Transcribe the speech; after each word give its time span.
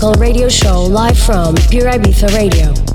Stunkel 0.00 0.18
Radio 0.18 0.48
Show 0.48 0.84
live 0.84 1.18
from 1.18 1.54
Pure 1.68 1.90
Ibiza 1.92 2.28
Radio. 2.34 2.89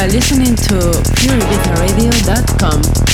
Are 0.00 0.08
listening 0.08 0.56
to 0.56 0.76
pureibizaradio.com. 1.20 3.09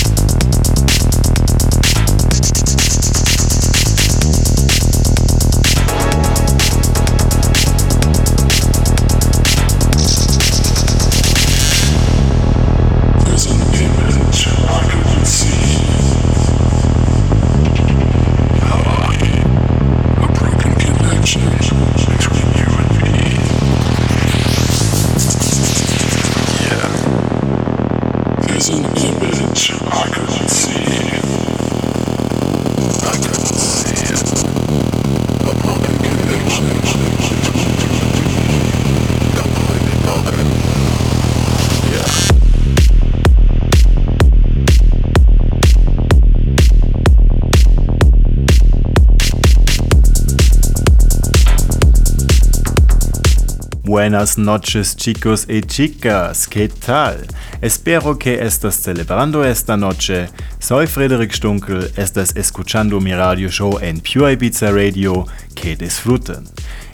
Buenas 54.07 54.39
noches 54.39 54.95
chicos 54.95 55.47
y 55.49 55.63
chicas, 55.63 56.47
¿qué 56.47 56.69
tal? 56.69 57.27
Espero 57.61 58.17
que 58.17 58.35
estás 58.41 58.77
celebrando 58.77 59.45
esta 59.45 59.77
noche. 59.77 60.29
Soy 60.61 60.87
Frederic 60.87 61.33
Stunkel, 61.33 61.91
estás 61.97 62.37
escuchando 62.37 63.01
mi 63.01 63.13
radio 63.13 63.49
show 63.51 63.81
en 63.83 63.99
Pure 63.99 64.35
Ibiza 64.35 64.71
Radio. 64.71 65.27
Que 65.57 65.75
disfruten. 65.75 66.45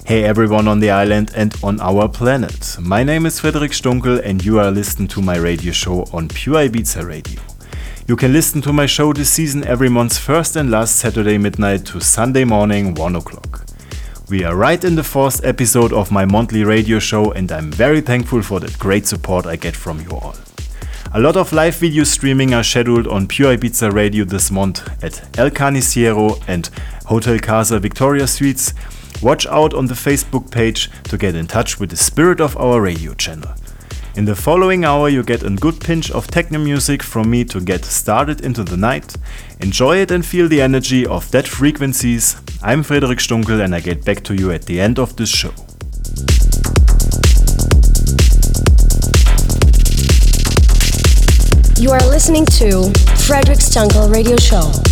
Hey 0.06 0.24
everyone 0.24 0.66
on 0.66 0.80
the 0.80 0.90
island 0.90 1.30
and 1.36 1.54
on 1.62 1.78
our 1.82 2.08
planet. 2.08 2.78
My 2.80 3.04
name 3.04 3.26
is 3.26 3.38
Frederic 3.38 3.72
Stunkel 3.72 4.18
and 4.24 4.42
you 4.42 4.58
are 4.58 4.70
listening 4.70 5.08
to 5.08 5.20
my 5.20 5.36
radio 5.36 5.72
show 5.72 6.06
on 6.14 6.28
Pure 6.28 6.70
Ibiza 6.70 7.06
Radio. 7.06 7.42
You 8.08 8.16
can 8.16 8.32
listen 8.32 8.62
to 8.62 8.72
my 8.72 8.86
show 8.86 9.12
this 9.12 9.28
season 9.28 9.66
every 9.66 9.90
month's 9.90 10.16
first 10.16 10.56
and 10.56 10.70
last 10.70 10.96
Saturday 10.96 11.36
midnight 11.36 11.84
to 11.88 12.00
Sunday 12.00 12.44
morning 12.44 12.94
1 12.94 13.16
o'clock. 13.16 13.66
We 14.30 14.44
are 14.44 14.56
right 14.56 14.82
in 14.82 14.94
the 14.94 15.04
fourth 15.04 15.44
episode 15.44 15.92
of 15.92 16.12
my 16.12 16.24
monthly 16.24 16.64
radio 16.64 16.98
show, 16.98 17.32
and 17.32 17.50
I'm 17.50 17.70
very 17.70 18.00
thankful 18.00 18.40
for 18.40 18.60
the 18.60 18.74
great 18.78 19.06
support 19.06 19.46
I 19.46 19.56
get 19.56 19.76
from 19.76 20.00
you 20.00 20.10
all. 20.10 20.36
A 21.12 21.20
lot 21.20 21.36
of 21.36 21.52
live 21.52 21.76
video 21.76 22.04
streaming 22.04 22.54
are 22.54 22.62
scheduled 22.62 23.06
on 23.06 23.26
Pure 23.26 23.58
Ibiza 23.58 23.92
Radio 23.92 24.24
this 24.24 24.50
month 24.50 24.88
at 25.02 25.38
El 25.38 25.50
Caniciero 25.50 26.42
and 26.46 26.70
Hotel 27.06 27.38
Casa 27.38 27.78
Victoria 27.78 28.26
Suites. 28.26 28.72
Watch 29.20 29.46
out 29.46 29.74
on 29.74 29.86
the 29.86 29.94
Facebook 29.94 30.50
page 30.50 30.88
to 31.04 31.18
get 31.18 31.34
in 31.34 31.46
touch 31.46 31.78
with 31.78 31.90
the 31.90 31.96
spirit 31.96 32.40
of 32.40 32.56
our 32.56 32.80
radio 32.80 33.14
channel. 33.14 33.52
In 34.14 34.24
the 34.24 34.36
following 34.36 34.84
hour, 34.84 35.08
you 35.08 35.22
get 35.22 35.42
a 35.42 35.50
good 35.50 35.80
pinch 35.80 36.10
of 36.10 36.28
techno 36.28 36.58
music 36.58 37.02
from 37.02 37.30
me 37.30 37.44
to 37.46 37.60
get 37.60 37.84
started 37.84 38.40
into 38.42 38.62
the 38.62 38.76
night. 38.76 39.16
Enjoy 39.60 39.96
it 39.96 40.10
and 40.10 40.24
feel 40.24 40.48
the 40.48 40.60
energy 40.62 41.04
of 41.04 41.30
that 41.32 41.48
frequencies. 41.48 42.36
I'm 42.64 42.84
Frederic 42.84 43.18
Stunkel 43.18 43.60
and 43.60 43.74
I 43.74 43.80
get 43.80 44.04
back 44.04 44.22
to 44.22 44.34
you 44.34 44.52
at 44.52 44.66
the 44.66 44.80
end 44.80 45.00
of 45.00 45.16
this 45.16 45.28
show. 45.28 45.52
You 51.82 51.90
are 51.90 52.08
listening 52.08 52.46
to 52.46 52.92
Frederic 53.26 53.58
Stunkel 53.58 54.14
Radio 54.14 54.36
Show. 54.36 54.91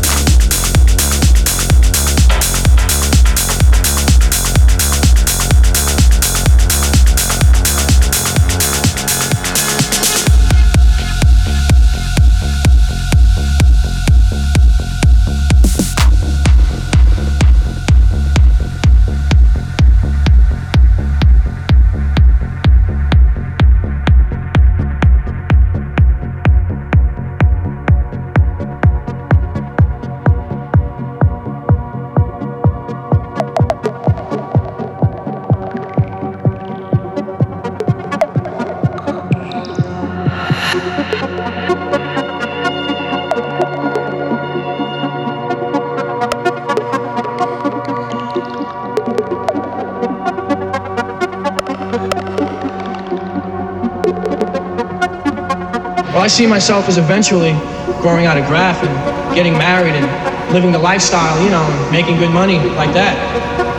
See 56.27 56.45
myself 56.45 56.87
as 56.87 56.97
eventually 56.97 57.53
growing 58.01 58.25
out 58.25 58.37
of 58.37 58.45
graph 58.45 58.83
and 58.83 59.35
getting 59.35 59.53
married 59.53 59.95
and 59.95 60.05
living 60.53 60.71
the 60.71 60.79
lifestyle, 60.79 61.41
you 61.43 61.49
know, 61.49 61.63
and 61.63 61.91
making 61.91 62.17
good 62.17 62.31
money 62.31 62.59
like 62.75 62.93
that. 62.93 63.15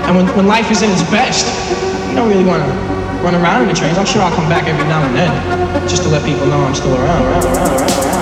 And 0.06 0.16
when, 0.16 0.26
when 0.37 0.46
life 0.46 0.70
is 0.70 0.82
in 0.82 0.90
its 0.90 1.02
best, 1.11 1.46
you 2.08 2.16
don't 2.16 2.28
really 2.28 2.44
want 2.44 2.62
to 2.62 2.68
run 3.22 3.34
around 3.34 3.62
in 3.62 3.68
the 3.68 3.75
trains. 3.75 3.99
I'm 3.99 4.06
sure 4.06 4.22
I'll 4.22 4.34
come 4.34 4.49
back 4.49 4.66
every 4.66 4.84
now 4.84 5.02
and 5.04 5.14
then 5.14 5.88
just 5.88 6.02
to 6.02 6.08
let 6.08 6.25
people 6.25 6.46
know 6.46 6.61
I'm 6.64 6.75
still 6.75 6.94
around. 6.94 7.22
around, 7.22 7.44
around, 7.44 7.80
around. 7.80 8.21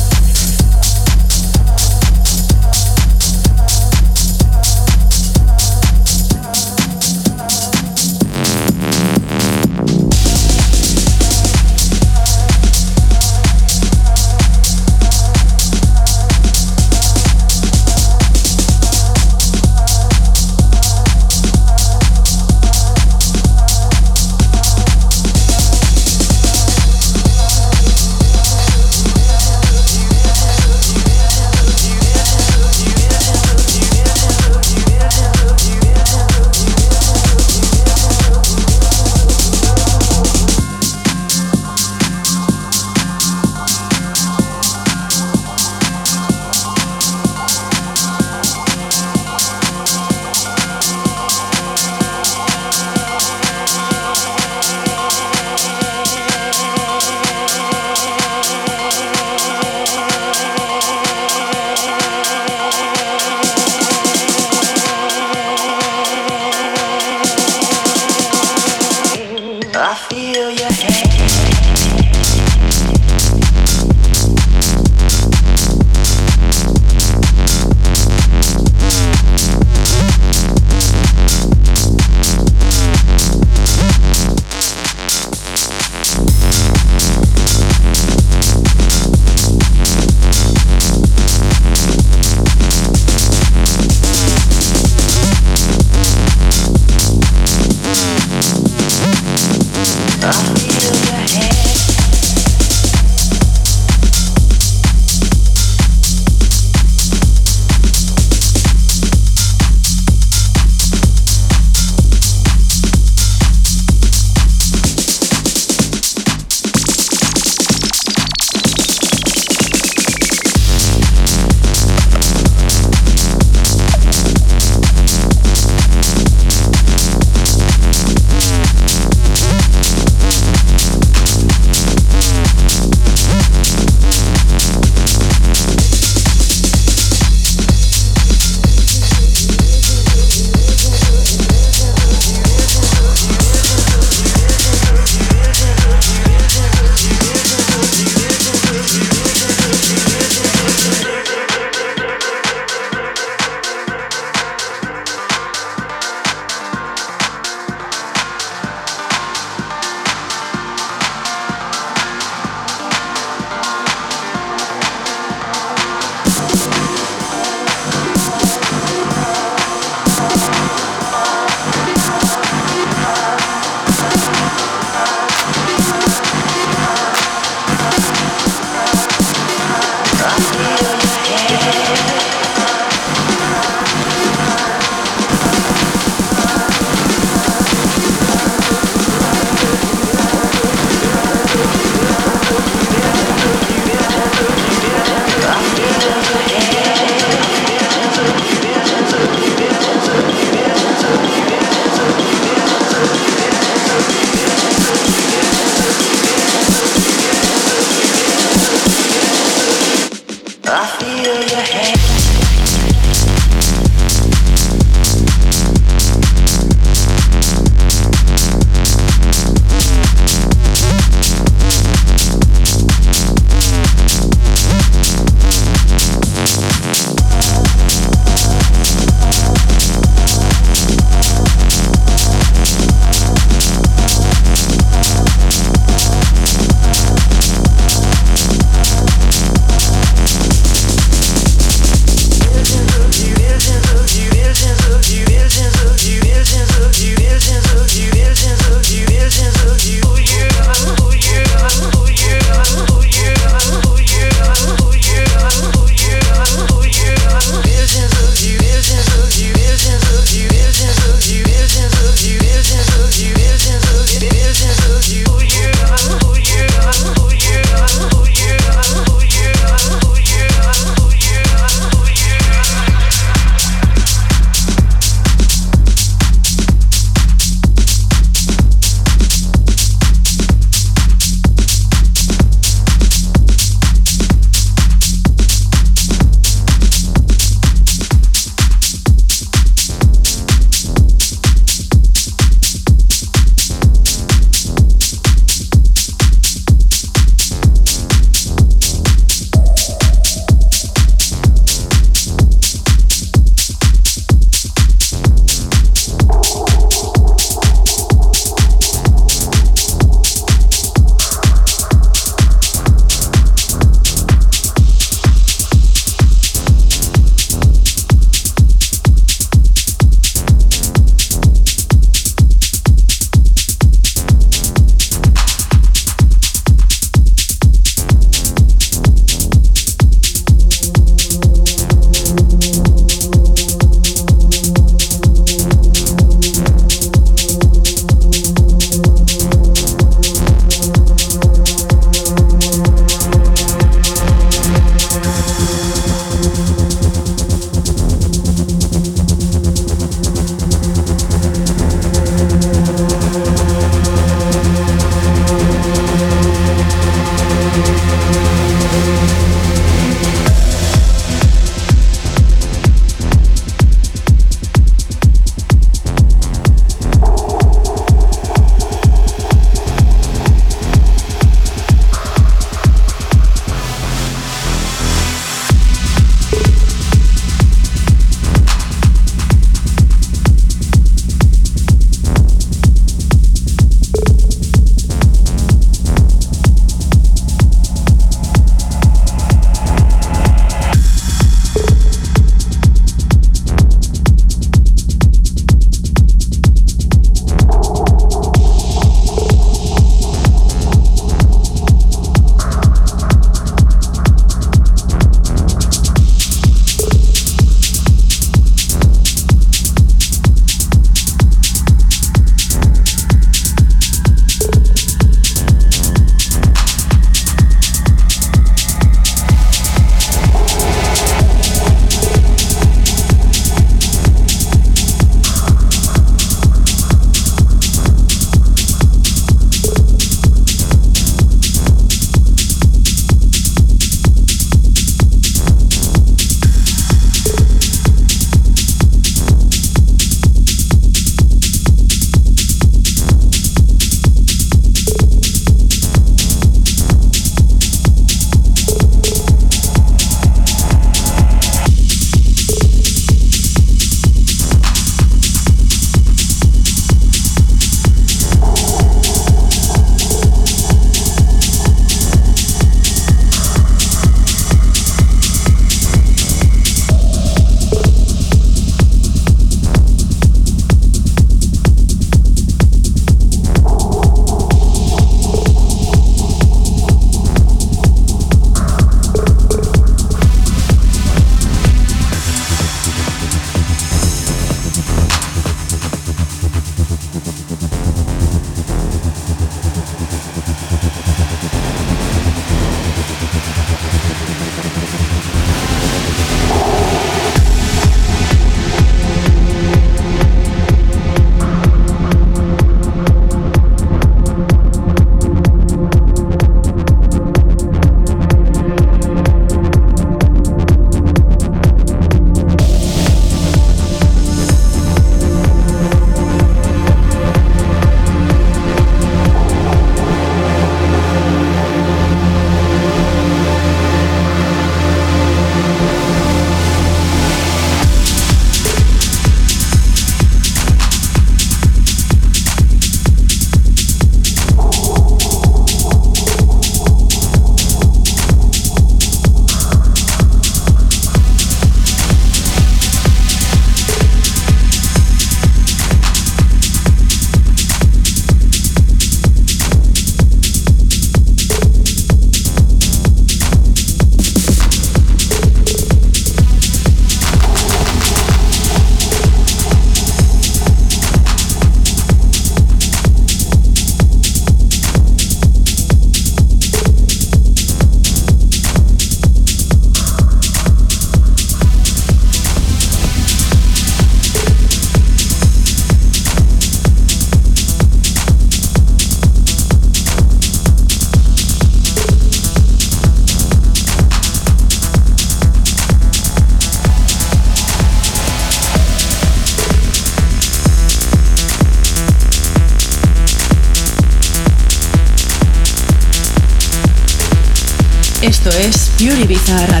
Ibiza. 599.71 600.00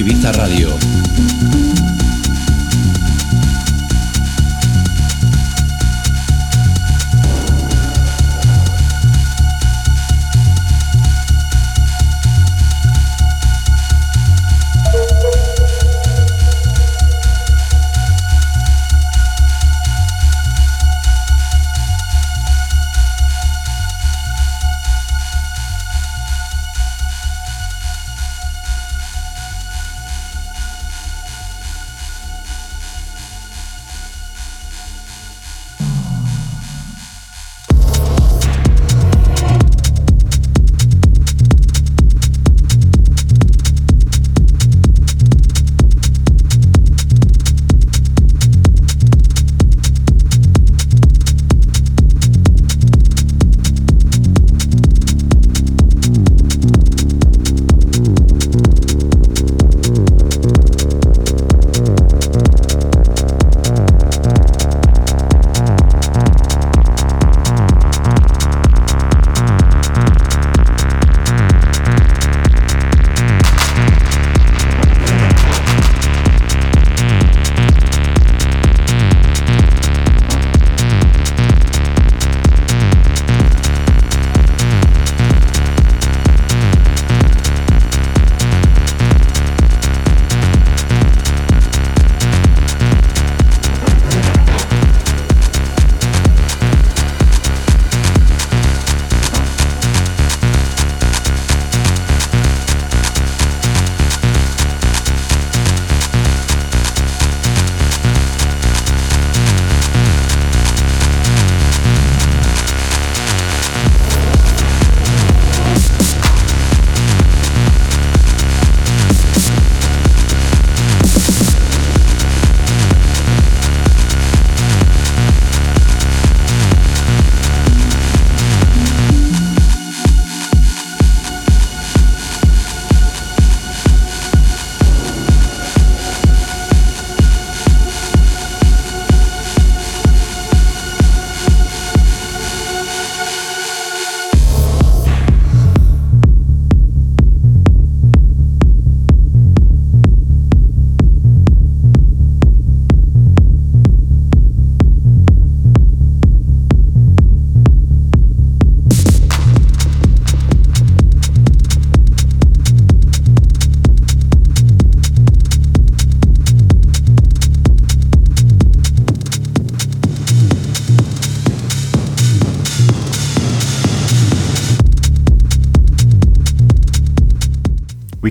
Ibiza 0.00 0.32
Radio. 0.32 0.79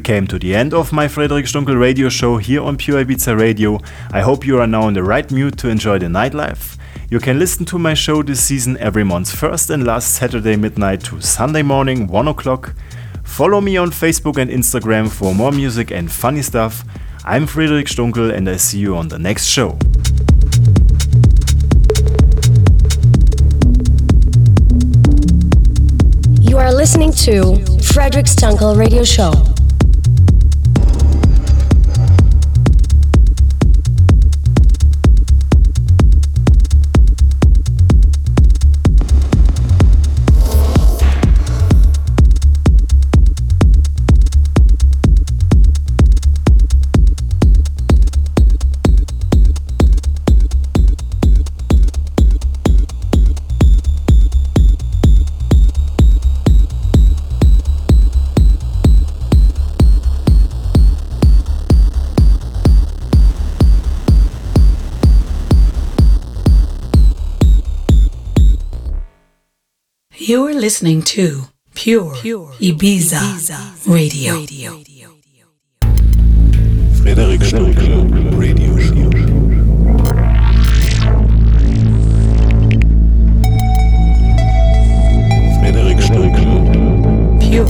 Came 0.09 0.25
to 0.25 0.39
the 0.39 0.55
end 0.55 0.73
of 0.73 0.91
my 0.91 1.07
Frederic 1.07 1.45
Stunkel 1.45 1.79
radio 1.79 2.09
show 2.09 2.37
here 2.37 2.63
on 2.63 2.77
Pure 2.77 3.05
Ibiza 3.05 3.39
Radio. 3.39 3.77
I 4.11 4.21
hope 4.21 4.43
you 4.43 4.59
are 4.59 4.65
now 4.65 4.87
in 4.87 4.95
the 4.95 5.03
right 5.03 5.29
mood 5.29 5.55
to 5.59 5.69
enjoy 5.69 5.99
the 5.99 6.07
nightlife. 6.07 6.79
You 7.11 7.19
can 7.19 7.37
listen 7.37 7.63
to 7.65 7.77
my 7.77 7.93
show 7.93 8.23
this 8.23 8.43
season 8.43 8.75
every 8.79 9.03
month, 9.03 9.29
first 9.31 9.69
and 9.69 9.85
last 9.85 10.15
Saturday 10.15 10.55
midnight 10.55 11.01
to 11.01 11.21
Sunday 11.21 11.61
morning, 11.61 12.07
1 12.07 12.27
o'clock. 12.27 12.73
Follow 13.23 13.61
me 13.61 13.77
on 13.77 13.91
Facebook 13.91 14.37
and 14.37 14.49
Instagram 14.49 15.11
for 15.11 15.35
more 15.35 15.51
music 15.51 15.91
and 15.91 16.11
funny 16.11 16.41
stuff. 16.41 16.83
I'm 17.23 17.45
Frederic 17.45 17.85
Stunkel 17.85 18.33
and 18.33 18.49
I 18.49 18.55
see 18.55 18.79
you 18.79 18.97
on 18.97 19.09
the 19.09 19.19
next 19.19 19.45
show. 19.45 19.77
You 26.41 26.57
are 26.57 26.73
listening 26.73 27.11
to 27.27 27.57
Frederic 27.93 28.25
Stunkel 28.25 28.75
Radio 28.75 29.03
Show. 29.03 29.58
You're 70.29 70.53
listening 70.53 71.01
to 71.17 71.45
Pure, 71.73 72.13
Pure 72.21 72.53
Ibiza, 72.61 73.17
Ibiza 73.17 73.87
Radio. 73.87 74.35
Radio. 74.35 74.83
Frederic 77.01 77.41
Stunkel 77.41 78.37
Radio 78.37 78.77
Show. 78.77 79.09
Frederic 85.57 85.97
Stunkel 85.97 87.39
Pure, 87.41 87.65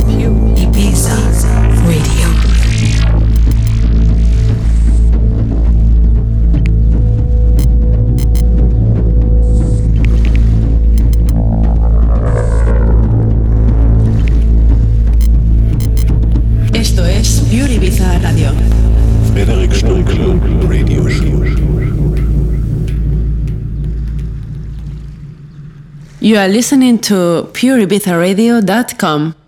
You 26.22 26.38
are 26.38 26.50
listening 26.50 27.00
to 27.00 27.48
pureibizaradio.com. 27.54 29.39